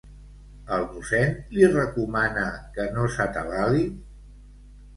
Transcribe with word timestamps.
El 0.77 0.85
mossèn 0.93 1.35
li 1.57 1.67
recomana 1.75 2.47
que 2.79 2.89
no 2.99 3.07
s'atabali? 3.19 3.87